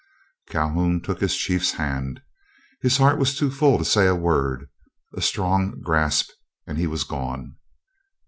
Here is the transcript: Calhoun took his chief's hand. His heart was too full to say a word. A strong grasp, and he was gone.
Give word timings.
Calhoun 0.49 0.99
took 0.99 1.21
his 1.21 1.37
chief's 1.37 1.73
hand. 1.73 2.23
His 2.81 2.97
heart 2.97 3.19
was 3.19 3.37
too 3.37 3.51
full 3.51 3.77
to 3.77 3.85
say 3.85 4.07
a 4.07 4.15
word. 4.15 4.67
A 5.13 5.21
strong 5.21 5.79
grasp, 5.79 6.31
and 6.65 6.79
he 6.79 6.87
was 6.87 7.03
gone. 7.03 7.57